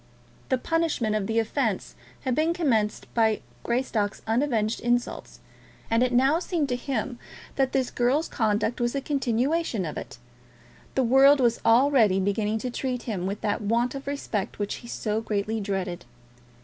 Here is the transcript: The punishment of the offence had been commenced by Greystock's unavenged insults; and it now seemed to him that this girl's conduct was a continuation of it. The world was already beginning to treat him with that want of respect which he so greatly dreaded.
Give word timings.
The 0.49 0.57
punishment 0.57 1.15
of 1.15 1.27
the 1.27 1.37
offence 1.37 1.93
had 2.21 2.33
been 2.33 2.53
commenced 2.55 3.05
by 3.13 3.41
Greystock's 3.61 4.23
unavenged 4.25 4.79
insults; 4.79 5.41
and 5.91 6.01
it 6.01 6.11
now 6.11 6.39
seemed 6.39 6.69
to 6.69 6.75
him 6.75 7.19
that 7.55 7.71
this 7.71 7.91
girl's 7.91 8.27
conduct 8.27 8.81
was 8.81 8.95
a 8.95 8.99
continuation 9.01 9.85
of 9.85 9.99
it. 9.99 10.17
The 10.95 11.03
world 11.03 11.39
was 11.39 11.61
already 11.63 12.19
beginning 12.19 12.57
to 12.65 12.71
treat 12.71 13.03
him 13.03 13.27
with 13.27 13.41
that 13.41 13.61
want 13.61 13.93
of 13.93 14.07
respect 14.07 14.57
which 14.57 14.77
he 14.77 14.87
so 14.87 15.21
greatly 15.21 15.61
dreaded. 15.61 16.05